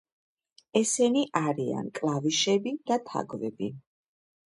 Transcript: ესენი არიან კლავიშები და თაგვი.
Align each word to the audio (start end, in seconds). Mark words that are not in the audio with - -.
ესენი 0.81 1.23
არიან 1.43 1.93
კლავიშები 2.01 2.77
და 2.91 3.01
თაგვი. 3.15 3.75